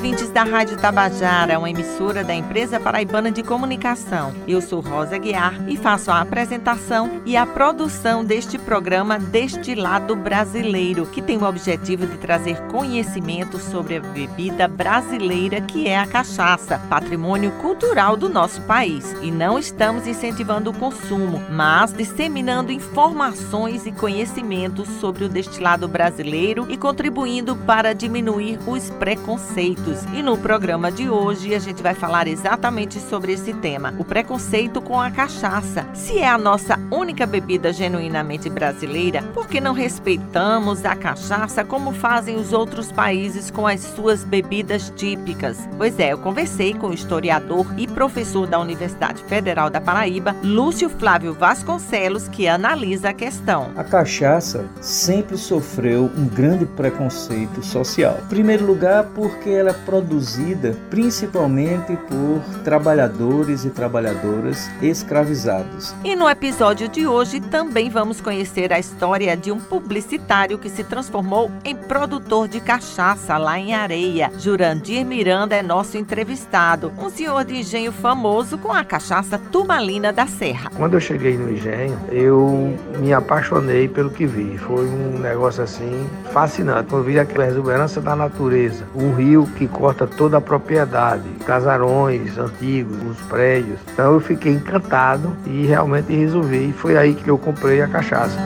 ouvintes 0.00 0.30
da 0.30 0.44
Rádio 0.44 0.78
Tabajara, 0.78 1.58
uma 1.58 1.68
emissora 1.68 2.24
da 2.24 2.34
empresa 2.34 2.80
paraibana 2.80 3.30
de 3.30 3.42
comunicação. 3.42 4.32
Eu 4.48 4.62
sou 4.62 4.80
Rosa 4.80 5.18
Guiar 5.18 5.68
e 5.68 5.76
faço 5.76 6.10
a 6.10 6.22
apresentação 6.22 7.20
e 7.26 7.36
a 7.36 7.44
produção 7.44 8.24
deste 8.24 8.56
programa 8.56 9.18
Destilado 9.18 10.16
Brasileiro, 10.16 11.04
que 11.04 11.20
tem 11.20 11.36
o 11.36 11.44
objetivo 11.44 12.06
de 12.06 12.16
trazer 12.16 12.58
conhecimento 12.68 13.58
sobre 13.58 13.96
a 13.98 14.00
bebida 14.00 14.66
brasileira 14.66 15.60
que 15.60 15.86
é 15.86 15.98
a 15.98 16.06
cachaça, 16.06 16.78
patrimônio 16.88 17.50
cultural 17.60 18.16
do 18.16 18.30
nosso 18.30 18.62
país. 18.62 19.14
E 19.20 19.30
não 19.30 19.58
estamos 19.58 20.06
incentivando 20.06 20.70
o 20.70 20.74
consumo, 20.74 21.42
mas 21.50 21.92
disseminando 21.92 22.72
informações 22.72 23.84
e 23.84 23.92
conhecimentos 23.92 24.88
sobre 24.98 25.26
o 25.26 25.28
destilado 25.28 25.86
brasileiro 25.86 26.66
e 26.70 26.78
contribuindo 26.78 27.54
para 27.54 27.92
diminuir 27.92 28.58
os 28.66 28.88
preconceitos. 28.88 29.89
E 30.14 30.22
no 30.22 30.38
programa 30.38 30.92
de 30.92 31.08
hoje 31.08 31.54
a 31.54 31.58
gente 31.58 31.82
vai 31.82 31.94
falar 31.94 32.28
exatamente 32.28 33.00
sobre 33.00 33.32
esse 33.32 33.52
tema: 33.54 33.92
o 33.98 34.04
preconceito 34.04 34.80
com 34.80 35.00
a 35.00 35.10
cachaça. 35.10 35.86
Se 35.94 36.18
é 36.18 36.28
a 36.28 36.38
nossa 36.38 36.78
única 36.90 37.26
bebida 37.26 37.72
genuinamente 37.72 38.48
brasileira, 38.48 39.22
por 39.34 39.48
que 39.48 39.60
não 39.60 39.72
respeitamos 39.72 40.84
a 40.84 40.94
cachaça 40.94 41.64
como 41.64 41.92
fazem 41.92 42.36
os 42.36 42.52
outros 42.52 42.92
países 42.92 43.50
com 43.50 43.66
as 43.66 43.80
suas 43.80 44.22
bebidas 44.22 44.92
típicas? 44.94 45.68
Pois 45.76 45.98
é, 45.98 46.12
eu 46.12 46.18
conversei 46.18 46.72
com 46.72 46.88
o 46.88 46.94
historiador 46.94 47.66
e 47.76 47.88
professor 47.88 48.46
da 48.46 48.58
Universidade 48.60 49.22
Federal 49.24 49.70
da 49.70 49.80
Paraíba, 49.80 50.36
Lúcio 50.42 50.88
Flávio 50.88 51.34
Vasconcelos, 51.34 52.28
que 52.28 52.46
analisa 52.46 53.10
a 53.10 53.14
questão. 53.14 53.70
A 53.76 53.82
cachaça 53.82 54.66
sempre 54.80 55.36
sofreu 55.36 56.10
um 56.16 56.26
grande 56.26 56.64
preconceito 56.64 57.62
social. 57.62 58.18
Em 58.24 58.28
primeiro 58.28 58.64
lugar, 58.66 59.04
porque 59.14 59.50
ela 59.50 59.79
produzida 59.84 60.76
principalmente 60.88 61.96
por 62.08 62.40
trabalhadores 62.62 63.64
e 63.64 63.70
trabalhadoras 63.70 64.70
escravizados. 64.82 65.94
E 66.04 66.14
no 66.14 66.28
episódio 66.28 66.88
de 66.88 67.06
hoje 67.06 67.40
também 67.40 67.90
vamos 67.90 68.20
conhecer 68.20 68.72
a 68.72 68.78
história 68.78 69.36
de 69.36 69.50
um 69.50 69.58
publicitário 69.58 70.58
que 70.58 70.68
se 70.68 70.84
transformou 70.84 71.50
em 71.64 71.74
produtor 71.74 72.48
de 72.48 72.60
cachaça 72.60 73.36
lá 73.36 73.58
em 73.58 73.74
Areia. 73.74 74.30
Jurandir 74.38 75.04
Miranda 75.04 75.56
é 75.56 75.62
nosso 75.62 75.96
entrevistado, 75.96 76.92
um 76.98 77.10
senhor 77.10 77.44
de 77.44 77.56
engenho 77.56 77.92
famoso 77.92 78.58
com 78.58 78.72
a 78.72 78.84
cachaça 78.84 79.38
Tumalina 79.38 80.12
da 80.12 80.26
Serra. 80.26 80.70
Quando 80.76 80.94
eu 80.94 81.00
cheguei 81.00 81.36
no 81.36 81.50
engenho, 81.50 81.98
eu 82.10 82.76
me 82.98 83.12
apaixonei 83.12 83.88
pelo 83.88 84.10
que 84.10 84.26
vi. 84.26 84.58
Foi 84.58 84.86
um 84.86 85.18
negócio 85.18 85.62
assim 85.62 86.08
fascinante. 86.32 86.88
Quando 86.88 87.02
eu 87.02 87.12
vi 87.12 87.18
aquela 87.18 87.46
exuberância 87.46 88.00
da 88.00 88.14
natureza, 88.14 88.84
um 88.94 89.12
rio 89.14 89.48
que 89.56 89.66
corta 89.70 90.06
toda 90.06 90.38
a 90.38 90.40
propriedade, 90.40 91.28
casarões 91.46 92.36
antigos, 92.36 92.96
os 93.10 93.20
prédios. 93.26 93.78
Então 93.92 94.14
eu 94.14 94.20
fiquei 94.20 94.52
encantado 94.52 95.36
e 95.46 95.66
realmente 95.66 96.14
resolvi. 96.14 96.72
Foi 96.72 96.96
aí 96.96 97.14
que 97.14 97.28
eu 97.28 97.38
comprei 97.38 97.80
a 97.82 97.88
cachaça. 97.88 98.38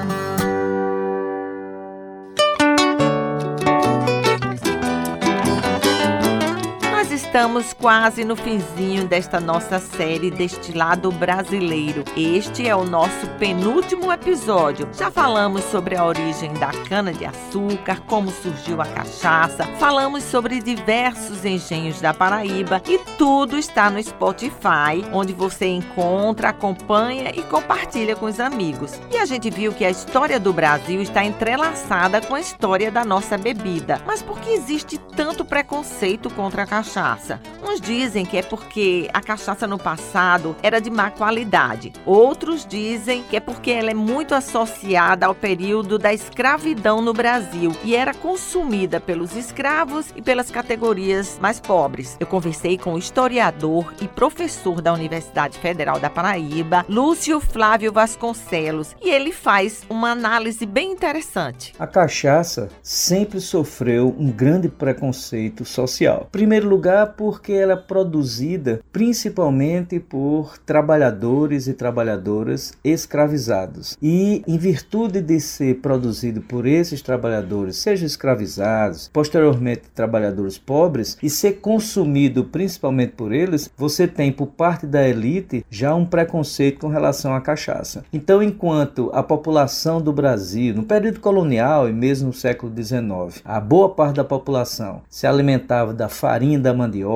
Estamos 7.45 7.75
quase 7.75 8.25
no 8.25 8.37
finzinho 8.37 9.07
desta 9.07 9.39
nossa 9.39 9.79
série 9.79 10.31
Destilado 10.31 11.13
Brasileiro. 11.13 12.03
Este 12.17 12.67
é 12.67 12.75
o 12.75 12.85
nosso 12.85 13.27
penúltimo 13.39 14.11
episódio. 14.11 14.89
Já 14.95 15.11
falamos 15.11 15.63
sobre 15.65 15.95
a 15.95 16.07
origem 16.07 16.55
da 16.55 16.69
cana-de-açúcar, 16.89 18.01
como 18.07 18.31
surgiu 18.31 18.81
a 18.81 18.87
cachaça, 18.87 19.67
falamos 19.79 20.25
sobre 20.25 20.59
diversos 20.63 21.45
engenhos 21.45 22.01
da 22.01 22.15
Paraíba 22.15 22.81
e 22.89 22.99
tudo 23.19 23.59
está 23.59 23.91
no 23.91 24.03
Spotify, 24.03 25.05
onde 25.13 25.35
você 25.35 25.67
encontra, 25.67 26.49
acompanha 26.49 27.31
e 27.31 27.43
compartilha 27.43 28.17
com 28.17 28.25
os 28.25 28.41
amigos. 28.41 28.99
E 29.11 29.19
a 29.19 29.27
gente 29.27 29.51
viu 29.51 29.71
que 29.75 29.85
a 29.85 29.91
história 29.91 30.41
do 30.41 30.51
Brasil 30.51 31.03
está 31.03 31.23
entrelaçada 31.23 32.23
com 32.23 32.35
a 32.35 32.41
história 32.41 32.91
da 32.91 33.05
nossa 33.05 33.37
bebida. 33.37 34.01
Mas 34.07 34.23
por 34.23 34.41
que 34.41 34.49
existe 34.49 34.97
tanto 34.97 35.45
preconceito 35.45 36.31
contra 36.31 36.63
a 36.63 36.67
cachaça? 36.67 37.34
Cachaça. 37.35 37.55
Uns 37.63 37.81
dizem 37.81 38.25
que 38.25 38.37
é 38.37 38.43
porque 38.43 39.09
a 39.13 39.21
cachaça 39.21 39.67
no 39.67 39.79
passado 39.79 40.55
era 40.63 40.81
de 40.81 40.91
má 40.91 41.11
qualidade. 41.11 41.93
Outros 42.05 42.67
dizem 42.67 43.23
que 43.23 43.37
é 43.37 43.41
porque 43.41 43.71
ela 43.71 43.91
é 43.91 43.95
muito 43.95 44.35
associada 44.35 45.27
ao 45.27 45.35
período 45.35 45.99
da 45.99 46.13
escravidão 46.13 47.01
no 47.01 47.13
Brasil 47.13 47.73
e 47.83 47.97
era 47.97 48.15
consumida 48.15 49.01
pelos 49.01 49.35
escravos 49.35 50.07
e 50.15 50.23
pelas 50.23 50.51
categorias 50.51 51.39
mais 51.41 51.61
pobres. 51.61 52.17
Eu 52.21 52.27
conversei 52.27 52.77
com 52.77 52.95
o 52.95 52.99
historiador 52.99 53.93
e 54.01 54.09
professor 54.09 54.81
da 54.81 54.93
Universidade 54.93 55.59
Federal 55.59 55.99
da 55.99 56.11
Paraíba, 56.11 56.85
Lúcio 56.89 57.41
Flávio 57.41 57.93
Vasconcelos, 57.93 58.95
e 59.03 59.11
ele 59.11 59.33
faz 59.33 59.83
uma 59.89 60.11
análise 60.11 60.67
bem 60.67 60.93
interessante. 60.93 61.75
A 61.79 61.87
cachaça 61.87 62.69
sempre 62.83 63.41
sofreu 63.41 64.15
um 64.19 64.31
grande 64.31 64.69
preconceito 64.69 65.65
social. 65.65 66.27
Em 66.29 66.31
primeiro 66.31 66.69
lugar, 66.69 67.15
porque 67.25 67.55
ela 67.55 67.73
é 67.73 67.77
produzida 67.77 68.83
principalmente 68.93 69.99
por 69.99 70.59
trabalhadores 70.59 71.67
e 71.67 71.73
trabalhadoras 71.73 72.75
escravizados. 72.85 73.97
E 74.03 74.43
em 74.47 74.59
virtude 74.59 75.23
de 75.23 75.41
ser 75.41 75.77
produzido 75.77 76.43
por 76.43 76.67
esses 76.67 77.01
trabalhadores, 77.01 77.77
sejam 77.77 78.07
escravizados, 78.07 79.09
posteriormente 79.11 79.85
trabalhadores 79.95 80.59
pobres, 80.59 81.17
e 81.23 81.31
ser 81.31 81.61
consumido 81.63 82.45
principalmente 82.45 83.13
por 83.13 83.33
eles, 83.33 83.71
você 83.75 84.07
tem 84.07 84.31
por 84.31 84.49
parte 84.49 84.87
da 84.87 85.09
elite 85.09 85.65
já 85.71 85.95
um 85.95 86.05
preconceito 86.05 86.81
com 86.81 86.89
relação 86.89 87.35
à 87.35 87.41
cachaça. 87.41 88.05
Então, 88.13 88.43
enquanto 88.43 89.11
a 89.15 89.23
população 89.23 89.99
do 89.99 90.13
Brasil, 90.13 90.75
no 90.75 90.83
período 90.83 91.21
colonial 91.21 91.89
e 91.89 91.93
mesmo 91.95 92.27
no 92.27 92.35
século 92.35 92.71
XIX, 92.71 93.41
a 93.43 93.59
boa 93.59 93.89
parte 93.89 94.17
da 94.17 94.25
população 94.25 95.01
se 95.09 95.27
alimentava 95.27 95.95
da 95.95 96.11
farinha 96.11 96.59
da 96.59 96.75
mandioca, 96.75 97.14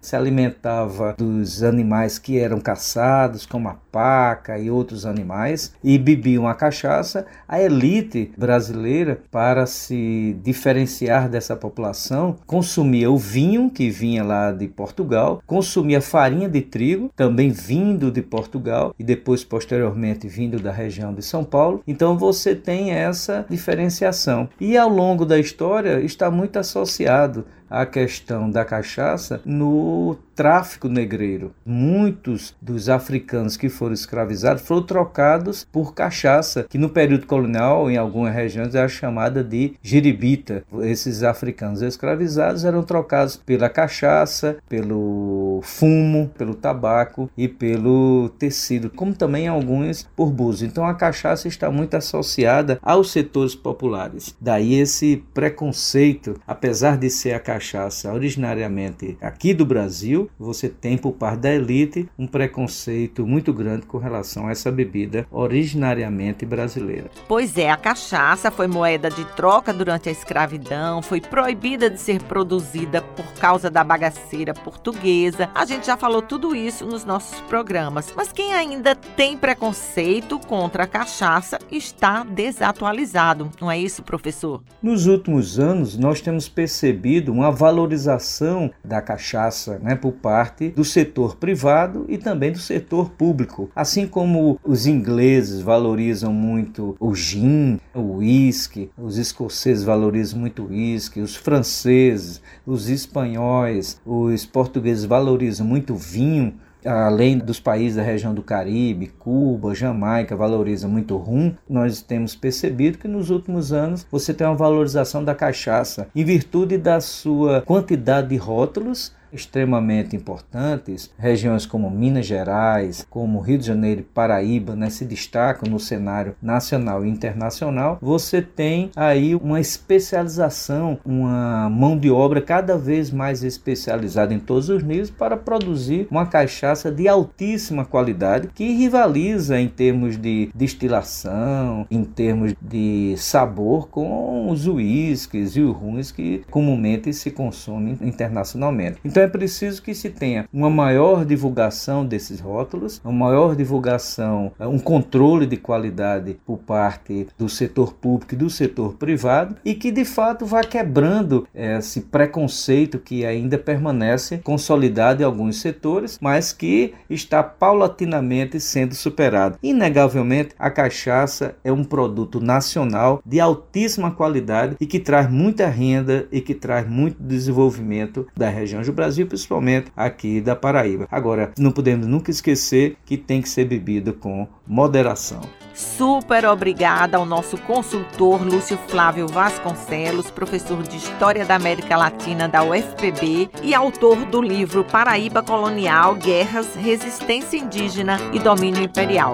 se 0.00 0.16
alimentava 0.16 1.14
dos 1.16 1.62
animais 1.62 2.18
que 2.18 2.38
eram 2.38 2.60
caçados, 2.60 3.46
como 3.46 3.68
a 3.68 3.76
paca 3.92 4.58
e 4.58 4.70
outros 4.70 5.06
animais, 5.06 5.72
e 5.82 5.98
bebiam 5.98 6.48
a 6.48 6.54
cachaça. 6.54 7.26
A 7.46 7.60
elite 7.60 8.32
brasileira, 8.36 9.20
para 9.30 9.66
se 9.66 10.36
diferenciar 10.42 11.28
dessa 11.28 11.54
população, 11.54 12.36
consumia 12.46 13.10
o 13.10 13.16
vinho, 13.16 13.70
que 13.70 13.90
vinha 13.90 14.24
lá 14.24 14.50
de 14.50 14.66
Portugal, 14.66 15.42
consumia 15.46 16.00
farinha 16.00 16.48
de 16.48 16.60
trigo, 16.60 17.10
também 17.14 17.50
vindo 17.50 18.10
de 18.10 18.22
Portugal, 18.22 18.94
e 18.98 19.04
depois, 19.04 19.44
posteriormente, 19.44 20.26
vindo 20.26 20.58
da 20.58 20.72
região 20.72 21.14
de 21.14 21.22
São 21.22 21.44
Paulo. 21.44 21.82
Então 21.86 22.18
você 22.18 22.54
tem 22.54 22.90
essa 22.90 23.46
diferenciação. 23.48 24.48
E 24.60 24.76
ao 24.76 24.88
longo 24.88 25.24
da 25.24 25.38
história 25.38 26.00
está 26.00 26.30
muito 26.30 26.58
associado 26.58 27.44
a 27.68 27.86
questão 27.86 28.50
da 28.50 28.64
cachaça 28.64 29.40
no 29.44 30.16
tráfico 30.34 30.88
negreiro. 30.88 31.54
Muitos 31.64 32.54
dos 32.60 32.88
africanos 32.88 33.56
que 33.56 33.68
foram 33.68 33.94
escravizados 33.94 34.62
foram 34.62 34.82
trocados 34.82 35.66
por 35.70 35.94
cachaça, 35.94 36.66
que 36.68 36.78
no 36.78 36.88
período 36.88 37.26
colonial, 37.26 37.90
em 37.90 37.96
algumas 37.96 38.34
regiões, 38.34 38.74
era 38.74 38.88
chamada 38.88 39.42
de 39.42 39.74
giribita. 39.82 40.64
Esses 40.82 41.22
africanos 41.22 41.82
escravizados 41.82 42.64
eram 42.64 42.82
trocados 42.82 43.36
pela 43.36 43.68
cachaça, 43.68 44.56
pelo 44.68 45.60
fumo, 45.62 46.30
pelo 46.36 46.54
tabaco 46.54 47.30
e 47.36 47.48
pelo 47.48 48.28
tecido, 48.38 48.90
como 48.90 49.14
também 49.14 49.48
alguns 49.48 50.08
por 50.16 50.30
búzios. 50.30 50.70
Então 50.70 50.86
a 50.86 50.94
cachaça 50.94 51.48
está 51.48 51.70
muito 51.70 51.94
associada 51.94 52.78
aos 52.82 53.12
setores 53.12 53.54
populares. 53.54 54.34
Daí 54.40 54.74
esse 54.74 55.24
preconceito, 55.32 56.40
apesar 56.46 56.96
de 56.96 57.10
ser 57.10 57.32
a 57.32 57.40
cachaça 57.40 58.12
originariamente 58.12 59.16
aqui 59.20 59.54
do 59.54 59.64
Brasil, 59.64 60.23
você 60.38 60.68
tem 60.68 60.96
por 60.96 61.12
parte 61.12 61.40
da 61.40 61.54
elite 61.54 62.08
um 62.18 62.26
preconceito 62.26 63.26
muito 63.26 63.52
grande 63.52 63.86
com 63.86 63.98
relação 63.98 64.48
a 64.48 64.50
essa 64.50 64.70
bebida 64.70 65.26
originariamente 65.30 66.44
brasileira. 66.46 67.10
Pois 67.28 67.56
é, 67.56 67.70
a 67.70 67.76
cachaça 67.76 68.50
foi 68.50 68.66
moeda 68.66 69.10
de 69.10 69.24
troca 69.36 69.72
durante 69.72 70.08
a 70.08 70.12
escravidão, 70.12 71.02
foi 71.02 71.20
proibida 71.20 71.90
de 71.90 72.00
ser 72.00 72.22
produzida 72.22 73.02
por 73.02 73.32
causa 73.34 73.70
da 73.70 73.84
bagaceira 73.84 74.54
portuguesa. 74.54 75.50
A 75.54 75.64
gente 75.64 75.86
já 75.86 75.96
falou 75.96 76.22
tudo 76.22 76.54
isso 76.54 76.86
nos 76.86 77.04
nossos 77.04 77.40
programas. 77.42 78.12
Mas 78.16 78.32
quem 78.32 78.52
ainda 78.54 78.94
tem 78.94 79.36
preconceito 79.36 80.38
contra 80.38 80.84
a 80.84 80.86
cachaça 80.86 81.58
está 81.70 82.24
desatualizado, 82.24 83.50
não 83.60 83.70
é 83.70 83.78
isso, 83.78 84.02
professor? 84.02 84.62
Nos 84.82 85.06
últimos 85.06 85.58
anos, 85.58 85.96
nós 85.96 86.20
temos 86.20 86.48
percebido 86.48 87.32
uma 87.32 87.50
valorização 87.50 88.70
da 88.84 89.00
cachaça 89.02 89.78
né, 89.78 89.94
por 89.94 90.12
parte 90.14 90.70
do 90.70 90.84
setor 90.84 91.36
privado 91.36 92.06
e 92.08 92.16
também 92.16 92.52
do 92.52 92.58
setor 92.58 93.10
público. 93.10 93.70
Assim 93.74 94.06
como 94.06 94.58
os 94.64 94.86
ingleses 94.86 95.60
valorizam 95.60 96.32
muito 96.32 96.96
o 96.98 97.14
gin, 97.14 97.78
o 97.94 98.18
whisky, 98.18 98.90
os 98.96 99.18
escoceses 99.18 99.84
valorizam 99.84 100.38
muito 100.38 100.62
o 100.62 100.68
whisky, 100.68 101.20
os 101.20 101.36
franceses, 101.36 102.40
os 102.66 102.88
espanhóis, 102.88 104.00
os 104.04 104.46
portugueses 104.46 105.04
valorizam 105.04 105.66
muito 105.66 105.94
o 105.94 105.96
vinho, 105.96 106.54
além 106.84 107.38
dos 107.38 107.58
países 107.58 107.96
da 107.96 108.02
região 108.02 108.34
do 108.34 108.42
Caribe, 108.42 109.12
Cuba, 109.18 109.74
Jamaica, 109.74 110.36
valoriza 110.36 110.86
muito 110.86 111.14
o 111.14 111.18
rum, 111.18 111.54
nós 111.68 112.02
temos 112.02 112.36
percebido 112.36 112.98
que 112.98 113.08
nos 113.08 113.30
últimos 113.30 113.72
anos 113.72 114.06
você 114.10 114.34
tem 114.34 114.46
uma 114.46 114.56
valorização 114.56 115.24
da 115.24 115.34
cachaça 115.34 116.08
em 116.14 116.24
virtude 116.24 116.76
da 116.76 117.00
sua 117.00 117.62
quantidade 117.62 118.28
de 118.28 118.36
rótulos 118.36 119.12
extremamente 119.34 120.16
importantes, 120.16 121.10
regiões 121.18 121.66
como 121.66 121.90
Minas 121.90 122.26
Gerais, 122.26 123.06
como 123.10 123.40
Rio 123.40 123.58
de 123.58 123.66
Janeiro 123.66 124.00
e 124.00 124.04
Paraíba, 124.04 124.74
né, 124.76 124.90
se 124.90 125.04
destacam 125.04 125.70
no 125.70 125.80
cenário 125.80 126.34
nacional 126.40 127.04
e 127.04 127.08
internacional, 127.08 127.98
você 128.00 128.40
tem 128.40 128.90
aí 128.96 129.34
uma 129.34 129.60
especialização, 129.60 130.98
uma 131.04 131.68
mão 131.68 131.98
de 131.98 132.10
obra 132.10 132.40
cada 132.40 132.76
vez 132.76 133.10
mais 133.10 133.42
especializada 133.42 134.32
em 134.32 134.38
todos 134.38 134.68
os 134.68 134.82
níveis 134.82 135.10
para 135.10 135.36
produzir 135.36 136.06
uma 136.10 136.26
cachaça 136.26 136.90
de 136.90 137.08
altíssima 137.08 137.84
qualidade 137.84 138.48
que 138.54 138.72
rivaliza 138.72 139.58
em 139.58 139.68
termos 139.68 140.16
de 140.16 140.50
destilação, 140.54 141.86
em 141.90 142.04
termos 142.04 142.54
de 142.60 143.14
sabor 143.16 143.88
com 143.88 144.50
os 144.50 144.66
uísques 144.66 145.56
e 145.56 145.60
os 145.60 145.74
rums 145.74 146.10
que 146.10 146.44
comumente 146.50 147.12
se 147.12 147.30
consomem 147.30 147.98
internacionalmente. 148.00 148.98
Então 149.04 149.22
é 149.24 149.28
preciso 149.28 149.82
que 149.82 149.94
se 149.94 150.10
tenha 150.10 150.48
uma 150.52 150.70
maior 150.70 151.24
divulgação 151.24 152.04
desses 152.04 152.40
rótulos, 152.40 153.00
uma 153.04 153.12
maior 153.12 153.56
divulgação, 153.56 154.52
eh, 154.58 154.66
um 154.66 154.78
controle 154.78 155.46
de 155.46 155.56
qualidade 155.56 156.36
por 156.46 156.58
parte 156.58 157.26
do 157.38 157.48
setor 157.48 157.94
público 157.94 158.34
e 158.34 158.38
do 158.38 158.50
setor 158.50 158.94
privado 158.94 159.56
e 159.64 159.74
que 159.74 159.90
de 159.90 160.04
fato 160.04 160.46
vá 160.46 160.62
quebrando 160.62 161.46
esse 161.54 162.02
preconceito 162.02 162.98
que 162.98 163.24
ainda 163.24 163.58
permanece 163.58 164.38
consolidado 164.38 165.22
em 165.22 165.24
alguns 165.24 165.60
setores, 165.60 166.18
mas 166.20 166.52
que 166.52 166.94
está 167.08 167.42
paulatinamente 167.42 168.60
sendo 168.60 168.94
superado. 168.94 169.58
Inegavelmente, 169.62 170.54
a 170.58 170.70
cachaça 170.70 171.56
é 171.64 171.72
um 171.72 171.84
produto 171.84 172.40
nacional 172.40 173.22
de 173.24 173.40
altíssima 173.40 174.10
qualidade 174.10 174.76
e 174.80 174.86
que 174.86 174.98
traz 174.98 175.30
muita 175.30 175.66
renda 175.66 176.26
e 176.30 176.40
que 176.40 176.54
traz 176.54 176.88
muito 176.88 177.22
desenvolvimento 177.22 178.26
da 178.36 178.48
região 178.48 178.82
do 178.82 178.92
Brasil 178.92 179.13
Brasil, 179.14 179.26
principalmente 179.26 179.92
aqui 179.96 180.40
da 180.40 180.56
Paraíba. 180.56 181.06
Agora, 181.10 181.52
não 181.58 181.70
podemos 181.70 182.06
nunca 182.06 182.30
esquecer 182.30 182.96
que 183.04 183.16
tem 183.16 183.40
que 183.40 183.48
ser 183.48 183.64
bebido 183.64 184.12
com 184.12 184.46
moderação. 184.66 185.40
Super 185.72 186.46
obrigada 186.46 187.16
ao 187.16 187.26
nosso 187.26 187.56
consultor 187.58 188.42
Lúcio 188.42 188.78
Flávio 188.88 189.26
Vasconcelos, 189.26 190.30
professor 190.30 190.82
de 190.82 190.96
História 190.96 191.44
da 191.44 191.56
América 191.56 191.96
Latina 191.96 192.48
da 192.48 192.62
UFPB 192.62 193.50
e 193.62 193.74
autor 193.74 194.24
do 194.26 194.40
livro 194.40 194.84
Paraíba 194.84 195.42
Colonial, 195.42 196.14
Guerras, 196.14 196.74
Resistência 196.76 197.56
Indígena 197.56 198.18
e 198.32 198.38
Domínio 198.38 198.82
Imperial. 198.82 199.32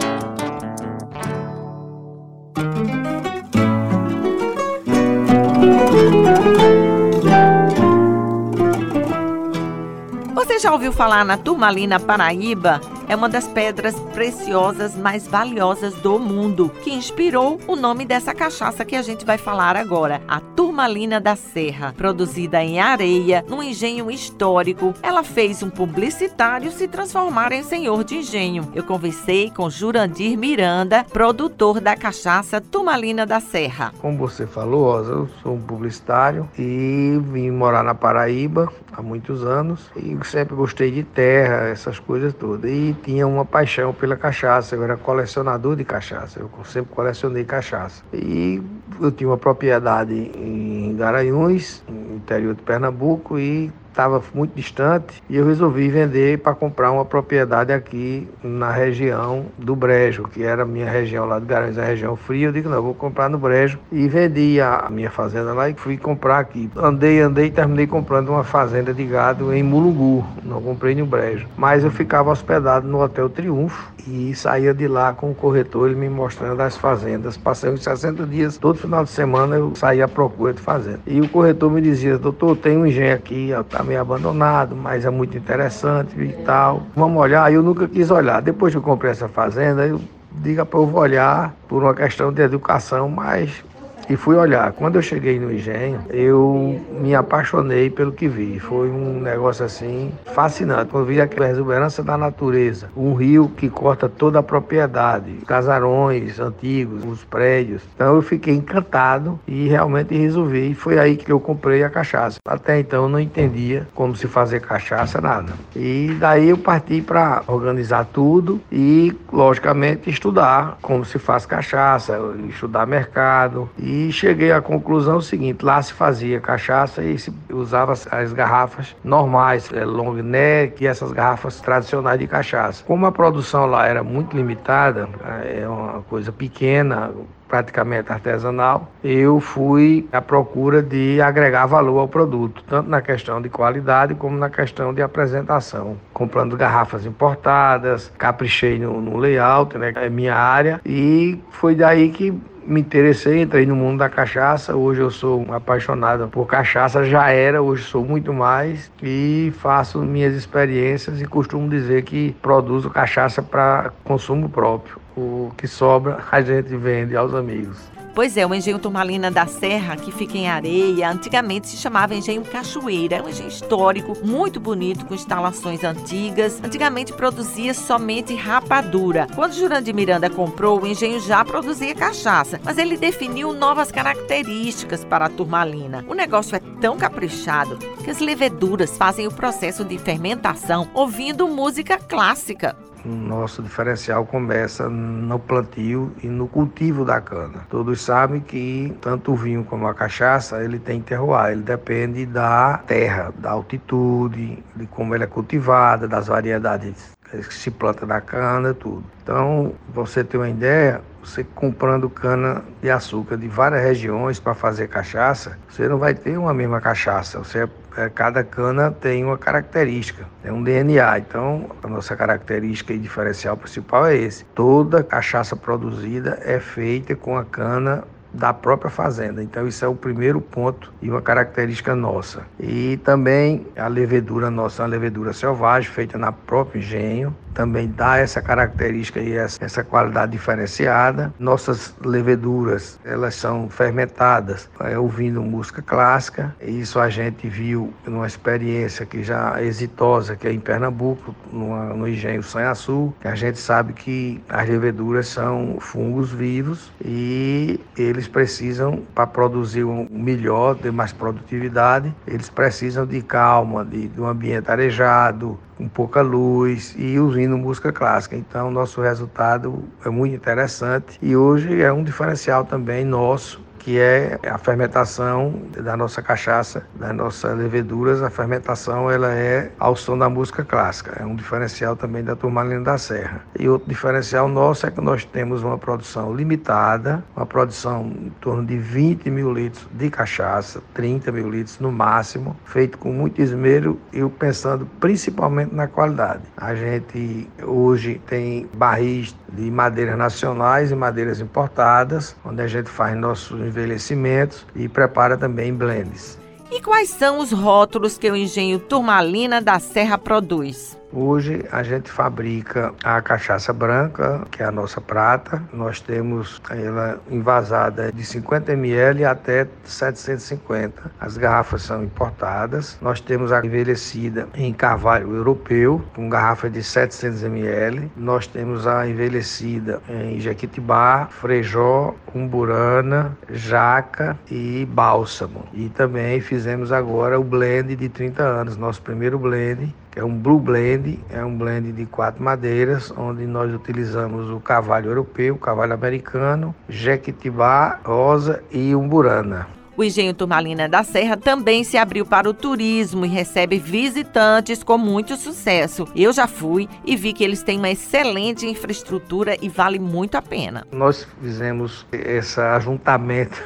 Já 10.60 10.72
ouviu 10.72 10.92
falar 10.92 11.24
na 11.24 11.38
turmalina 11.38 11.98
Paraíba? 11.98 12.82
É 13.10 13.16
uma 13.16 13.28
das 13.28 13.48
pedras 13.48 13.98
preciosas 14.14 14.94
mais 14.94 15.26
valiosas 15.26 15.94
do 15.94 16.16
mundo, 16.16 16.70
que 16.84 16.92
inspirou 16.94 17.58
o 17.66 17.74
nome 17.74 18.04
dessa 18.04 18.32
cachaça 18.32 18.84
que 18.84 18.94
a 18.94 19.02
gente 19.02 19.26
vai 19.26 19.36
falar 19.36 19.74
agora, 19.74 20.22
a 20.28 20.38
Turmalina 20.38 21.20
da 21.20 21.34
Serra, 21.34 21.92
produzida 21.96 22.62
em 22.62 22.78
areia, 22.78 23.44
num 23.48 23.64
engenho 23.64 24.12
histórico. 24.12 24.94
Ela 25.02 25.24
fez 25.24 25.60
um 25.60 25.68
publicitário 25.68 26.70
se 26.70 26.86
transformar 26.86 27.50
em 27.50 27.64
senhor 27.64 28.04
de 28.04 28.18
engenho. 28.18 28.70
Eu 28.76 28.84
conversei 28.84 29.50
com 29.50 29.68
Jurandir 29.68 30.38
Miranda, 30.38 31.02
produtor 31.02 31.80
da 31.80 31.96
cachaça 31.96 32.60
Turmalina 32.60 33.26
da 33.26 33.40
Serra. 33.40 33.92
Como 34.00 34.16
você 34.18 34.46
falou, 34.46 35.04
eu 35.04 35.28
sou 35.42 35.54
um 35.54 35.60
publicitário 35.60 36.48
e 36.56 37.20
vim 37.24 37.50
morar 37.50 37.82
na 37.82 37.92
Paraíba 37.92 38.72
há 38.92 39.02
muitos 39.02 39.44
anos 39.44 39.90
e 39.96 40.16
sempre 40.24 40.54
gostei 40.54 40.92
de 40.92 41.02
terra, 41.02 41.66
essas 41.66 41.98
coisas 41.98 42.32
todas. 42.34 42.70
E 42.70 42.99
tinha 43.02 43.26
uma 43.26 43.44
paixão 43.44 43.92
pela 43.92 44.16
cachaça, 44.16 44.74
eu 44.74 44.82
era 44.82 44.96
colecionador 44.96 45.76
de 45.76 45.84
cachaça, 45.84 46.40
eu 46.40 46.50
sempre 46.64 46.94
colecionei 46.94 47.44
cachaça. 47.44 48.02
E 48.12 48.62
eu 49.00 49.10
tinha 49.10 49.28
uma 49.28 49.38
propriedade 49.38 50.14
em 50.14 50.94
Garanhuns, 50.96 51.82
no 51.88 52.16
interior 52.16 52.54
de 52.54 52.62
Pernambuco, 52.62 53.38
e 53.38 53.72
estava 53.90 54.22
muito 54.34 54.54
distante 54.54 55.22
e 55.28 55.36
eu 55.36 55.46
resolvi 55.46 55.88
vender 55.88 56.38
para 56.38 56.54
comprar 56.54 56.90
uma 56.90 57.04
propriedade 57.04 57.72
aqui 57.72 58.28
na 58.42 58.70
região 58.70 59.46
do 59.58 59.76
Brejo, 59.76 60.24
que 60.24 60.42
era 60.42 60.62
a 60.62 60.66
minha 60.66 60.88
região 60.88 61.26
lá 61.26 61.38
de 61.38 61.46
Garanhuns, 61.46 61.78
a 61.78 61.84
região 61.84 62.16
fria. 62.16 62.48
Eu 62.48 62.52
digo, 62.52 62.68
não, 62.68 62.82
vou 62.82 62.94
comprar 62.94 63.28
no 63.28 63.38
Brejo 63.38 63.78
e 63.92 64.08
vendi 64.08 64.60
a 64.60 64.88
minha 64.90 65.10
fazenda 65.10 65.52
lá 65.52 65.68
e 65.68 65.74
fui 65.74 65.96
comprar 65.96 66.38
aqui. 66.38 66.70
Andei, 66.76 67.20
andei 67.20 67.46
e 67.46 67.50
terminei 67.50 67.86
comprando 67.86 68.30
uma 68.30 68.44
fazenda 68.44 68.94
de 68.94 69.04
gado 69.04 69.52
em 69.52 69.62
Mulungu, 69.62 70.24
não 70.42 70.60
comprei 70.62 70.94
no 70.94 71.06
Brejo. 71.06 71.46
Mas 71.56 71.84
eu 71.84 71.90
ficava 71.90 72.30
hospedado 72.30 72.86
no 72.86 73.02
Hotel 73.02 73.28
Triunfo 73.28 73.92
e 74.06 74.34
saía 74.34 74.72
de 74.72 74.88
lá 74.88 75.12
com 75.12 75.30
o 75.30 75.34
corretor 75.34 75.88
ele 75.88 75.98
me 75.98 76.08
mostrando 76.08 76.60
as 76.60 76.76
fazendas. 76.76 77.36
Passei 77.36 77.70
uns 77.70 77.82
60 77.82 78.26
dias, 78.26 78.56
todo 78.56 78.78
final 78.78 79.04
de 79.04 79.10
semana 79.10 79.56
eu 79.56 79.74
saía 79.74 80.04
à 80.04 80.08
procura 80.08 80.52
de 80.52 80.60
fazenda. 80.60 81.00
E 81.06 81.20
o 81.20 81.28
corretor 81.28 81.70
me 81.70 81.80
dizia, 81.80 82.18
doutor, 82.18 82.56
tem 82.56 82.76
um 82.76 82.86
engenho 82.86 83.14
aqui, 83.14 83.50
tá 83.68 83.79
meio 83.82 84.00
abandonado, 84.00 84.76
mas 84.76 85.04
é 85.04 85.10
muito 85.10 85.36
interessante 85.36 86.18
e 86.20 86.32
tal. 86.44 86.82
Vamos 86.94 87.20
olhar. 87.20 87.52
Eu 87.52 87.62
nunca 87.62 87.88
quis 87.88 88.10
olhar. 88.10 88.40
Depois 88.40 88.72
que 88.72 88.78
eu 88.78 88.82
comprei 88.82 89.10
essa 89.10 89.28
fazenda, 89.28 89.86
eu 89.86 90.00
diga 90.32 90.64
para 90.64 90.78
eu 90.78 90.94
olhar 90.94 91.54
por 91.68 91.82
uma 91.82 91.94
questão 91.94 92.32
de 92.32 92.42
educação, 92.42 93.08
mas 93.08 93.64
e 94.10 94.16
fui 94.16 94.34
olhar. 94.34 94.72
Quando 94.72 94.96
eu 94.96 95.02
cheguei 95.02 95.38
no 95.38 95.52
engenho, 95.52 96.00
eu 96.10 96.80
me 97.00 97.14
apaixonei 97.14 97.88
pelo 97.88 98.10
que 98.10 98.26
vi. 98.26 98.58
Foi 98.58 98.90
um 98.90 99.20
negócio 99.20 99.64
assim 99.64 100.12
fascinante. 100.34 100.90
Quando 100.90 101.06
vi 101.06 101.20
aquela 101.20 101.48
exuberância 101.48 102.02
da 102.02 102.18
natureza, 102.18 102.90
um 102.96 103.14
rio 103.14 103.48
que 103.56 103.70
corta 103.70 104.08
toda 104.08 104.40
a 104.40 104.42
propriedade, 104.42 105.30
casarões 105.46 106.40
antigos, 106.40 107.04
os 107.04 107.22
prédios. 107.22 107.82
Então 107.94 108.16
eu 108.16 108.22
fiquei 108.22 108.52
encantado 108.52 109.38
e 109.46 109.68
realmente 109.68 110.12
resolvi. 110.16 110.74
Foi 110.74 110.98
aí 110.98 111.16
que 111.16 111.30
eu 111.30 111.38
comprei 111.38 111.84
a 111.84 111.88
cachaça. 111.88 112.40
Até 112.44 112.80
então 112.80 113.04
eu 113.04 113.08
não 113.08 113.20
entendia 113.20 113.86
como 113.94 114.16
se 114.16 114.26
fazer 114.26 114.60
cachaça, 114.60 115.20
nada. 115.20 115.52
E 115.76 116.16
daí 116.18 116.48
eu 116.48 116.58
parti 116.58 117.00
para 117.00 117.44
organizar 117.46 118.04
tudo 118.06 118.60
e, 118.72 119.16
logicamente, 119.32 120.10
estudar 120.10 120.78
como 120.82 121.04
se 121.04 121.18
faz 121.20 121.46
cachaça, 121.46 122.18
estudar 122.48 122.88
mercado 122.88 123.70
e 123.78 123.99
e 124.08 124.12
cheguei 124.12 124.52
à 124.52 124.60
conclusão 124.60 125.20
seguinte: 125.20 125.64
lá 125.64 125.80
se 125.82 125.92
fazia 125.92 126.40
cachaça 126.40 127.02
e 127.02 127.18
se 127.18 127.32
usava 127.50 127.92
as 127.92 128.32
garrafas 128.32 128.96
normais, 129.04 129.70
é, 129.72 129.84
long 129.84 130.14
neck 130.14 130.82
e 130.82 130.86
essas 130.86 131.12
garrafas 131.12 131.60
tradicionais 131.60 132.18
de 132.18 132.26
cachaça. 132.26 132.84
Como 132.84 133.06
a 133.06 133.12
produção 133.12 133.66
lá 133.66 133.86
era 133.86 134.02
muito 134.02 134.36
limitada, 134.36 135.08
é 135.44 135.68
uma 135.68 136.02
coisa 136.02 136.32
pequena, 136.32 137.12
praticamente 137.50 138.12
artesanal, 138.12 138.88
eu 139.02 139.40
fui 139.40 140.08
à 140.12 140.22
procura 140.22 140.80
de 140.80 141.20
agregar 141.20 141.66
valor 141.66 141.98
ao 141.98 142.08
produto, 142.08 142.62
tanto 142.68 142.88
na 142.88 143.02
questão 143.02 143.42
de 143.42 143.48
qualidade 143.48 144.14
como 144.14 144.38
na 144.38 144.48
questão 144.48 144.94
de 144.94 145.02
apresentação. 145.02 145.96
Comprando 146.14 146.56
garrafas 146.56 147.04
importadas, 147.04 148.12
caprichei 148.16 148.78
no, 148.78 149.00
no 149.00 149.16
layout, 149.16 149.76
né, 149.76 149.92
é 149.96 150.08
minha 150.08 150.36
área, 150.36 150.80
e 150.86 151.38
foi 151.50 151.74
daí 151.74 152.10
que 152.10 152.32
me 152.64 152.80
interessei, 152.80 153.42
entrei 153.42 153.66
no 153.66 153.74
mundo 153.74 153.98
da 153.98 154.08
cachaça. 154.08 154.76
Hoje 154.76 155.00
eu 155.00 155.10
sou 155.10 155.44
apaixonado 155.50 156.28
por 156.28 156.46
cachaça, 156.46 157.04
já 157.04 157.30
era, 157.30 157.60
hoje 157.60 157.82
sou 157.82 158.04
muito 158.04 158.32
mais 158.32 158.92
e 159.02 159.52
faço 159.58 159.98
minhas 159.98 160.34
experiências 160.34 161.20
e 161.20 161.24
costumo 161.24 161.68
dizer 161.68 162.02
que 162.02 162.36
produzo 162.40 162.88
cachaça 162.88 163.42
para 163.42 163.90
consumo 164.04 164.48
próprio. 164.48 164.99
O 165.16 165.50
que 165.56 165.66
sobra 165.66 166.24
a 166.30 166.40
gente 166.40 166.76
vende 166.76 167.16
aos 167.16 167.34
amigos. 167.34 167.76
Pois 168.14 168.36
é, 168.36 168.44
o 168.44 168.52
engenho 168.52 168.78
Turmalina 168.78 169.30
da 169.30 169.46
Serra, 169.46 169.96
que 169.96 170.10
fica 170.10 170.36
em 170.36 170.48
areia, 170.48 171.08
antigamente 171.08 171.68
se 171.68 171.76
chamava 171.76 172.14
engenho 172.14 172.42
Cachoeira. 172.42 173.16
É 173.16 173.22
um 173.22 173.28
engenho 173.28 173.48
histórico, 173.48 174.16
muito 174.26 174.58
bonito, 174.58 175.06
com 175.06 175.14
instalações 175.14 175.84
antigas. 175.84 176.60
Antigamente 176.62 177.12
produzia 177.12 177.72
somente 177.72 178.34
rapadura. 178.34 179.28
Quando 179.34 179.54
Jurandir 179.54 179.94
Miranda 179.94 180.28
comprou, 180.28 180.82
o 180.82 180.86
engenho 180.86 181.20
já 181.20 181.44
produzia 181.44 181.94
cachaça, 181.94 182.60
mas 182.64 182.78
ele 182.78 182.96
definiu 182.96 183.52
novas 183.52 183.92
características 183.92 185.04
para 185.04 185.26
a 185.26 185.30
turmalina. 185.30 186.04
O 186.08 186.14
negócio 186.14 186.56
é 186.56 186.60
tão 186.80 186.98
caprichado 186.98 187.78
que 188.02 188.10
as 188.10 188.18
leveduras 188.18 188.96
fazem 188.96 189.28
o 189.28 189.32
processo 189.32 189.84
de 189.84 189.96
fermentação 189.98 190.88
ouvindo 190.94 191.46
música 191.46 191.96
clássica. 191.96 192.76
Nosso 193.04 193.62
diferencial 193.62 194.26
começa 194.26 194.88
no 194.88 195.38
plantio 195.38 196.12
e 196.22 196.28
no 196.28 196.46
cultivo 196.48 197.04
da 197.04 197.20
cana. 197.20 197.66
Todos 197.68 198.00
sabem 198.00 198.40
que 198.40 198.94
tanto 199.00 199.32
o 199.32 199.36
vinho 199.36 199.64
como 199.64 199.86
a 199.86 199.94
cachaça, 199.94 200.62
ele 200.62 200.78
tem 200.78 201.00
terroir, 201.00 201.52
ele 201.52 201.62
depende 201.62 202.26
da 202.26 202.78
terra, 202.78 203.32
da 203.38 203.50
altitude, 203.50 204.62
de 204.76 204.86
como 204.86 205.14
ela 205.14 205.24
é 205.24 205.26
cultivada, 205.26 206.06
das 206.06 206.26
variedades 206.26 207.12
que 207.30 207.54
se 207.54 207.70
planta 207.70 208.04
da 208.04 208.20
cana, 208.20 208.74
tudo. 208.74 209.04
Então, 209.22 209.72
você 209.88 210.24
ter 210.24 210.36
uma 210.36 210.48
ideia, 210.48 211.00
você 211.22 211.44
comprando 211.44 212.08
cana 212.08 212.62
de 212.82 212.90
açúcar 212.90 213.36
de 213.36 213.48
várias 213.48 213.82
regiões 213.82 214.40
para 214.40 214.54
fazer 214.54 214.88
cachaça, 214.88 215.58
você 215.68 215.88
não 215.88 215.98
vai 215.98 216.14
ter 216.14 216.38
uma 216.38 216.54
mesma 216.54 216.80
cachaça. 216.80 217.38
Você 217.38 217.68
é, 217.96 218.08
cada 218.08 218.44
cana 218.44 218.90
tem 218.90 219.24
uma 219.24 219.36
característica, 219.36 220.24
é 220.44 220.52
um 220.52 220.62
DNA. 220.62 221.18
Então, 221.18 221.70
a 221.82 221.88
nossa 221.88 222.16
característica 222.16 222.92
e 222.92 222.98
diferencial 222.98 223.56
principal 223.56 224.06
é 224.06 224.16
esse. 224.16 224.44
Toda 224.54 225.02
cachaça 225.02 225.56
produzida 225.56 226.38
é 226.42 226.60
feita 226.60 227.16
com 227.16 227.36
a 227.36 227.44
cana 227.44 228.04
da 228.32 228.52
própria 228.52 228.90
fazenda. 228.90 229.42
Então 229.42 229.66
isso 229.66 229.84
é 229.84 229.88
o 229.88 229.94
primeiro 229.94 230.40
ponto 230.40 230.92
e 231.02 231.10
uma 231.10 231.22
característica 231.22 231.94
nossa. 231.94 232.42
E 232.58 232.96
também 232.98 233.66
a 233.76 233.88
levedura 233.88 234.50
nossa, 234.50 234.82
é 234.82 234.84
uma 234.84 234.90
levedura 234.90 235.32
selvagem 235.32 235.90
feita 235.90 236.18
na 236.18 236.32
próprio 236.32 236.80
engenho, 236.80 237.34
também 237.54 237.88
dá 237.88 238.18
essa 238.18 238.40
característica 238.40 239.20
e 239.20 239.32
essa 239.36 239.82
qualidade 239.84 240.32
diferenciada. 240.32 241.32
Nossas 241.38 241.94
leveduras, 242.04 242.98
elas 243.04 243.34
são 243.34 243.68
fermentadas 243.68 244.68
é, 244.80 244.98
ouvindo 244.98 245.42
música 245.42 245.82
clássica. 245.82 246.54
Isso 246.60 246.98
a 246.98 247.08
gente 247.08 247.48
viu 247.48 247.92
numa 248.06 248.26
experiência 248.26 249.04
que 249.04 249.22
já 249.22 249.62
exitosa, 249.62 250.36
que 250.36 250.46
é 250.46 250.52
em 250.52 250.60
Pernambuco, 250.60 251.34
numa, 251.52 251.86
no 251.94 252.08
engenho 252.08 252.42
Sanhaçu, 252.42 253.12
que 253.20 253.28
a 253.28 253.34
gente 253.34 253.58
sabe 253.58 253.92
que 253.92 254.42
as 254.48 254.68
leveduras 254.68 255.28
são 255.28 255.78
fungos 255.80 256.32
vivos 256.32 256.92
e 257.04 257.80
eles 257.96 258.19
precisam, 258.28 259.02
para 259.14 259.26
produzir 259.26 259.84
um 259.84 260.06
melhor, 260.10 260.76
ter 260.76 260.92
mais 260.92 261.12
produtividade, 261.12 262.14
eles 262.26 262.48
precisam 262.48 263.06
de 263.06 263.22
calma, 263.22 263.84
de, 263.84 264.08
de 264.08 264.20
um 264.20 264.26
ambiente 264.26 264.70
arejado, 264.70 265.58
com 265.76 265.88
pouca 265.88 266.20
luz 266.20 266.94
e 266.98 267.18
ouvindo 267.18 267.56
música 267.56 267.92
clássica. 267.92 268.36
Então, 268.36 268.70
nosso 268.70 269.00
resultado 269.00 269.84
é 270.04 270.10
muito 270.10 270.34
interessante 270.34 271.18
e 271.22 271.36
hoje 271.36 271.80
é 271.80 271.92
um 271.92 272.04
diferencial 272.04 272.64
também 272.64 273.04
nosso 273.04 273.69
que 273.80 273.98
é 273.98 274.38
a 274.46 274.58
fermentação 274.58 275.62
da 275.76 275.96
nossa 275.96 276.22
cachaça, 276.22 276.86
das 276.94 277.14
nossas 277.14 277.58
leveduras. 277.58 278.22
A 278.22 278.30
fermentação 278.30 279.10
ela 279.10 279.32
é 279.34 279.72
ao 279.78 279.96
som 279.96 280.16
da 280.16 280.28
música 280.28 280.62
clássica. 280.62 281.16
É 281.18 281.24
um 281.24 281.34
diferencial 281.34 281.96
também 281.96 282.22
da 282.22 282.36
Turmalina 282.36 282.82
da 282.82 282.98
Serra. 282.98 283.42
E 283.58 283.68
outro 283.68 283.88
diferencial 283.88 284.48
nosso 284.48 284.86
é 284.86 284.90
que 284.90 285.00
nós 285.00 285.24
temos 285.24 285.62
uma 285.62 285.78
produção 285.78 286.34
limitada, 286.34 287.24
uma 287.34 287.46
produção 287.46 288.06
em 288.06 288.30
torno 288.40 288.64
de 288.64 288.76
20 288.76 289.30
mil 289.30 289.52
litros 289.52 289.88
de 289.92 290.10
cachaça, 290.10 290.82
30 290.94 291.32
mil 291.32 291.50
litros 291.50 291.78
no 291.80 291.90
máximo, 291.90 292.56
feito 292.64 292.98
com 292.98 293.12
muito 293.12 293.40
esmero 293.40 293.98
e 294.12 294.22
pensando 294.28 294.86
principalmente 295.00 295.74
na 295.74 295.88
qualidade. 295.88 296.42
A 296.56 296.74
gente 296.74 297.48
hoje 297.62 298.20
tem 298.26 298.68
barris 298.74 299.34
de 299.52 299.70
madeiras 299.70 300.16
nacionais 300.16 300.90
e 300.90 300.94
madeiras 300.94 301.40
importadas, 301.40 302.36
onde 302.44 302.62
a 302.62 302.66
gente 302.66 302.88
faz 302.88 303.16
nossos 303.16 303.58
envelhecimentos 303.60 304.66
e 304.74 304.88
prepara 304.88 305.36
também 305.36 305.74
blends. 305.74 306.38
E 306.70 306.80
quais 306.80 307.08
são 307.08 307.38
os 307.38 307.50
rótulos 307.50 308.16
que 308.16 308.30
o 308.30 308.36
engenho 308.36 308.78
Turmalina 308.78 309.60
da 309.60 309.80
Serra 309.80 310.16
produz? 310.16 310.99
Hoje 311.12 311.64
a 311.72 311.82
gente 311.82 312.08
fabrica 312.08 312.94
a 313.02 313.20
cachaça 313.20 313.72
branca, 313.72 314.46
que 314.48 314.62
é 314.62 314.66
a 314.66 314.70
nossa 314.70 315.00
prata. 315.00 315.60
Nós 315.72 316.00
temos 316.00 316.62
ela 316.70 317.20
envasada 317.28 318.12
de 318.12 318.24
50 318.24 318.72
ml 318.72 319.24
até 319.24 319.66
750. 319.82 321.10
As 321.18 321.36
garrafas 321.36 321.82
são 321.82 322.04
importadas. 322.04 322.96
Nós 323.02 323.20
temos 323.20 323.50
a 323.50 323.64
envelhecida 323.66 324.48
em 324.54 324.72
carvalho 324.72 325.34
europeu, 325.34 326.00
com 326.14 326.28
garrafa 326.28 326.70
de 326.70 326.80
700 326.80 327.42
ml. 327.42 328.08
Nós 328.16 328.46
temos 328.46 328.86
a 328.86 329.08
envelhecida 329.08 330.00
em 330.08 330.38
Jequitibá, 330.38 331.26
Frejó, 331.28 332.14
Umburana, 332.32 333.36
Jaca 333.50 334.38
e 334.48 334.86
Bálsamo. 334.86 335.64
E 335.72 335.88
também 335.88 336.40
fizemos 336.40 336.92
agora 336.92 337.38
o 337.38 337.42
blend 337.42 337.96
de 337.96 338.08
30 338.08 338.42
anos, 338.44 338.76
nosso 338.76 339.02
primeiro 339.02 339.40
blend, 339.40 339.92
é 340.14 340.24
um 340.24 340.36
Blue 340.36 340.58
Blend, 340.58 341.18
é 341.30 341.44
um 341.44 341.56
blend 341.56 341.92
de 341.92 342.06
quatro 342.06 342.42
madeiras, 342.42 343.12
onde 343.16 343.46
nós 343.46 343.72
utilizamos 343.72 344.50
o 344.50 344.60
cavalho 344.60 345.10
europeu, 345.10 345.54
o 345.54 345.58
cavalho 345.58 345.92
americano, 345.92 346.74
jequitibá, 346.88 348.00
rosa 348.04 348.62
e 348.70 348.94
umburana. 348.94 349.68
O 349.96 350.04
Engenho 350.04 350.32
Turmalina 350.32 350.88
da 350.88 351.02
Serra 351.02 351.36
também 351.36 351.84
se 351.84 351.98
abriu 351.98 352.24
para 352.24 352.48
o 352.48 352.54
turismo 352.54 353.26
e 353.26 353.28
recebe 353.28 353.78
visitantes 353.78 354.82
com 354.82 354.96
muito 354.96 355.36
sucesso. 355.36 356.08
Eu 356.16 356.32
já 356.32 356.46
fui 356.46 356.88
e 357.04 357.16
vi 357.16 357.34
que 357.34 357.44
eles 357.44 357.62
têm 357.62 357.76
uma 357.76 357.90
excelente 357.90 358.66
infraestrutura 358.66 359.58
e 359.60 359.68
vale 359.68 359.98
muito 359.98 360.36
a 360.36 360.42
pena. 360.42 360.86
Nós 360.90 361.28
fizemos 361.42 362.06
esse 362.12 362.58
ajuntamento 362.60 363.62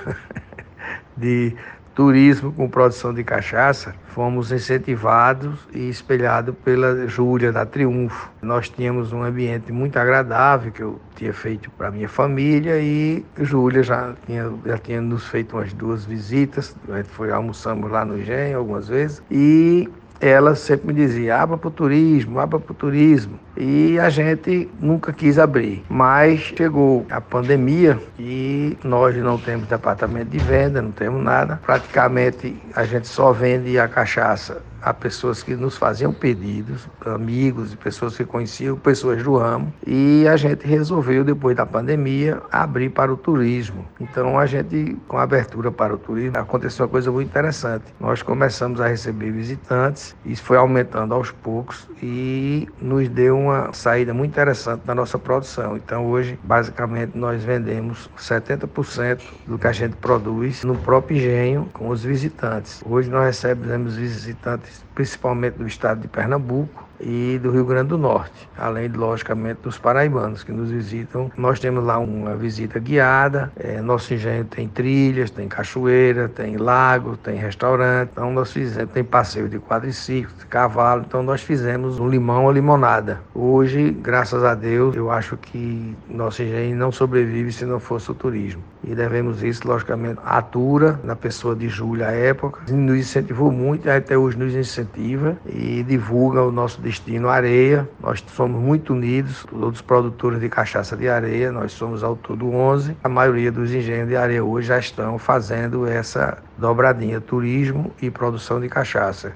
de 1.17 1.55
turismo 1.95 2.53
com 2.53 2.69
produção 2.69 3.15
de 3.15 3.23
cachaça, 3.23 3.95
fomos 4.09 4.51
incentivados 4.51 5.59
e 5.73 5.89
espelhados 5.89 6.55
pela 6.65 7.07
Júlia 7.07 7.53
da 7.53 7.65
Triunfo. 7.65 8.31
Nós 8.43 8.69
tínhamos 8.69 9.13
um 9.13 9.23
ambiente 9.23 9.73
muito 9.73 9.97
agradável 9.97 10.73
que 10.73 10.83
eu 10.83 11.01
tinha 11.15 11.33
feito 11.33 11.71
para 11.71 11.91
minha 11.91 12.09
família 12.09 12.79
e 12.81 13.25
Júlia 13.39 13.83
já 13.83 14.15
tinha, 14.27 14.53
já 14.67 14.79
tinha 14.79 15.01
nos 15.01 15.27
feito 15.27 15.57
umas 15.57 15.73
duas 15.73 16.05
visitas. 16.05 16.77
Foi 17.09 17.31
almoçamos 17.31 17.91
lá 17.91 18.05
no 18.05 18.19
Engenho 18.19 18.59
algumas 18.59 18.89
vezes 18.89 19.23
e 19.31 19.89
ela 20.25 20.55
sempre 20.55 20.87
me 20.87 20.95
dizia: 20.95 21.37
abra 21.37 21.59
para 21.59 21.69
o 21.69 21.71
turismo, 21.71 22.41
abra 22.41 22.59
para 22.59 22.73
o 22.73 22.75
turismo. 22.75 23.39
E 23.57 23.99
a 23.99 24.09
gente 24.09 24.69
nunca 24.81 25.13
quis 25.13 25.39
abrir. 25.39 25.85
Mas 25.89 26.41
chegou 26.41 27.07
a 27.11 27.21
pandemia 27.21 28.01
e 28.19 28.77
nós 28.83 29.15
não 29.17 29.39
temos 29.39 29.69
departamento 29.69 30.31
de 30.31 30.39
venda, 30.39 30.81
não 30.81 30.91
temos 30.91 31.23
nada. 31.23 31.61
Praticamente 31.65 32.57
a 32.75 32.85
gente 32.85 33.07
só 33.07 33.33
vende 33.33 33.79
a 33.79 33.87
cachaça 33.87 34.63
a 34.85 34.93
pessoas 34.93 35.43
que 35.43 35.57
nos 35.57 35.79
faziam 35.79 36.13
pedidos, 36.13 36.87
amigos 37.07 37.73
e 37.73 37.77
pessoas 37.77 38.15
que 38.19 38.25
conheciam, 38.25 38.77
pessoas 38.77 39.23
do 39.23 39.39
ramo, 39.39 39.73
e 39.87 40.29
a 40.29 40.37
gente 40.37 40.67
resolveu, 40.67 41.25
depois 41.25 41.57
da 41.57 41.65
pandemia, 41.65 42.43
abrir 42.53 42.91
para 42.91 43.11
o 43.11 43.17
turismo. 43.17 43.87
Então, 43.99 44.39
a 44.39 44.45
gente, 44.45 44.95
com 45.09 45.17
a 45.17 45.23
abertura 45.23 45.73
para 45.73 45.95
o 45.95 45.97
turismo, 45.97 46.39
aconteceu 46.39 46.85
uma 46.85 46.91
coisa 46.91 47.11
muito 47.11 47.29
interessante. 47.29 47.85
Nós 47.99 48.23
começamos 48.23 48.79
a 48.79 48.87
receber 48.87 49.31
visitantes, 49.31 50.14
isso 50.25 50.43
foi 50.43 50.57
aumentando 50.57 51.13
aos 51.15 51.31
poucos 51.31 51.89
e 52.03 52.69
nos 52.81 53.09
deu 53.09 53.39
uma 53.39 53.73
saída 53.73 54.15
muito 54.15 54.31
interessante 54.31 54.83
da 54.85 54.95
nossa 54.95 55.19
produção. 55.19 55.77
Então, 55.77 56.07
hoje, 56.07 56.39
basicamente, 56.43 57.17
nós 57.17 57.45
vendemos 57.45 58.09
70% 58.19 59.23
do 59.47 59.59
que 59.59 59.67
a 59.67 59.73
gente 59.73 59.97
produz 59.97 60.65
no 60.65 60.77
próprio 60.77 61.19
engenho 61.19 61.69
com 61.73 61.89
os 61.89 62.03
visitantes. 62.03 62.83
Hoje, 62.87 63.11
nós 63.11 63.27
recebemos 63.27 63.97
visitantes 63.97 64.85
principalmente 64.95 65.59
do 65.59 65.67
estado 65.67 66.01
de 66.01 66.09
Pernambuco 66.09 66.89
e 67.01 67.39
do 67.43 67.51
Rio 67.51 67.65
Grande 67.65 67.89
do 67.89 67.99
Norte, 67.99 68.49
além, 68.57 68.89
logicamente, 68.89 69.61
dos 69.63 69.79
paraibanos 69.79 70.43
que 70.43 70.53
nos 70.53 70.71
visitam. 70.71 71.31
Nós 71.37 71.59
temos 71.61 71.85
lá 71.85 71.99
uma 71.99 72.35
visita 72.37 72.79
guiada, 72.79 73.53
é, 73.57 73.81
nosso 73.81 74.15
engenho 74.15 74.45
tem 74.45 74.69
trilhas, 74.69 75.31
tem 75.31 75.49
cachoeira, 75.49 76.29
tem 76.29 76.57
lago, 76.57 77.17
tem 77.17 77.37
restaurante, 77.37 78.11
então 78.13 78.33
nós 78.33 78.53
fizemos, 78.53 78.93
tem 78.93 79.05
passeio 79.05 79.49
de 79.49 79.59
quadriciclo, 79.59 80.35
de 80.39 80.47
cavalo, 80.47 81.05
então 81.07 81.23
nós 81.23 81.43
fizemos 81.43 81.99
um 81.99 82.09
limão 82.09 82.45
ou 82.45 82.53
limonada. 82.53 83.21
Hoje, 83.35 83.91
graças 83.91 84.45
a 84.45 84.55
Deus, 84.55 84.97
eu 84.97 85.11
acho 85.11 85.37
que 85.37 85.97
nosso 86.09 86.43
engenho 86.43 86.77
não 86.77 86.93
sobrevive 86.93 87.53
se 87.53 87.65
não 87.65 87.81
fosse 87.81 88.11
o 88.11 88.15
turismo. 88.15 88.74
E 88.87 88.95
devemos 88.95 89.43
isso, 89.43 89.67
logicamente, 89.67 90.21
à 90.25 90.41
Tura, 90.43 90.99
na 91.03 91.17
pessoa 91.17 91.55
de 91.55 91.69
Júlia 91.69 92.09
à 92.09 92.13
época. 92.13 92.61
Nos 92.73 92.99
incentivou 92.99 93.51
muito, 93.51 93.89
até 93.89 94.17
hoje 94.17 94.39
nos 94.39 94.55
incentiva 94.55 95.37
e 95.47 95.83
divulga 95.83 96.43
o 96.43 96.53
nosso 96.53 96.81
destino 96.81 97.29
areia. 97.29 97.89
Nós 98.01 98.25
somos 98.35 98.61
muito 98.61 98.93
unidos, 98.93 99.47
todos 99.51 99.81
os 99.81 99.83
produtores 99.83 100.41
de 100.41 100.49
cachaça 100.49 100.97
de 100.97 101.09
areia, 101.09 101.51
nós 101.51 101.73
somos 101.73 102.03
ao 102.03 102.17
todo 102.17 102.51
11. 102.51 102.97
A 103.03 103.09
maioria 103.09 103.51
dos 103.51 103.73
engenhos 103.73 104.09
de 104.09 104.17
areia 104.17 104.45
hoje 104.45 104.69
já 104.69 104.79
estão 104.79 105.19
fazendo 105.19 105.87
essa 105.87 106.39
dobradinha, 106.57 107.21
turismo 107.21 107.93
e 108.01 108.11
produção 108.11 108.61
de 108.61 108.69
cachaça. 108.69 109.33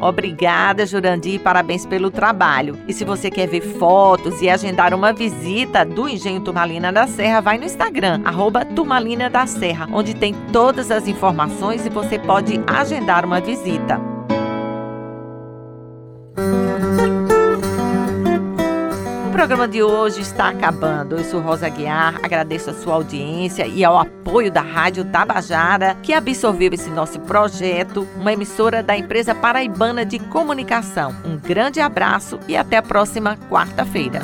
Obrigada, 0.00 0.86
Jurandir, 0.86 1.40
parabéns 1.40 1.84
pelo 1.84 2.10
trabalho. 2.10 2.78
E 2.88 2.92
se 2.92 3.04
você 3.04 3.30
quer 3.30 3.46
ver 3.46 3.60
fotos 3.60 4.40
e 4.40 4.48
agendar 4.48 4.94
uma 4.94 5.12
visita 5.12 5.84
do 5.84 6.08
Engenho 6.08 6.40
Turmalina 6.40 6.90
da 6.90 7.06
Serra, 7.06 7.40
vai 7.40 7.58
no 7.58 7.64
Instagram, 7.64 8.22
arroba 8.24 8.64
Turmalina 8.64 9.28
da 9.28 9.46
Serra, 9.46 9.86
onde 9.92 10.14
tem 10.14 10.34
todas 10.52 10.90
as 10.90 11.06
informações 11.06 11.84
e 11.84 11.90
você 11.90 12.18
pode 12.18 12.60
agendar 12.66 13.26
uma 13.26 13.40
visita. 13.40 14.09
Programa 19.40 19.66
de 19.66 19.82
hoje 19.82 20.20
está 20.20 20.50
acabando. 20.50 21.16
Eu 21.16 21.24
sou 21.24 21.40
Rosa 21.40 21.66
Guiar, 21.66 22.16
agradeço 22.22 22.68
a 22.68 22.74
sua 22.74 22.92
audiência 22.92 23.66
e 23.66 23.82
ao 23.82 23.98
apoio 23.98 24.52
da 24.52 24.60
Rádio 24.60 25.02
Tabajara, 25.06 25.96
que 26.02 26.12
absorveu 26.12 26.74
esse 26.74 26.90
nosso 26.90 27.18
projeto, 27.20 28.06
uma 28.18 28.34
emissora 28.34 28.82
da 28.82 28.94
empresa 28.94 29.34
paraibana 29.34 30.04
de 30.04 30.18
comunicação. 30.18 31.16
Um 31.24 31.38
grande 31.38 31.80
abraço 31.80 32.38
e 32.46 32.54
até 32.54 32.76
a 32.76 32.82
próxima 32.82 33.38
quarta-feira. 33.48 34.20